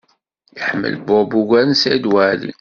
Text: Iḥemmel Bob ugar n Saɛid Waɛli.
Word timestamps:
Iḥemmel 0.59 0.95
Bob 1.07 1.29
ugar 1.39 1.65
n 1.67 1.73
Saɛid 1.81 2.05
Waɛli. 2.11 2.49